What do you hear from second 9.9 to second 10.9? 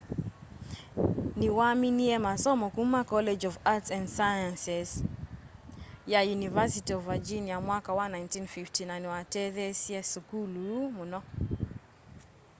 sukulu ũu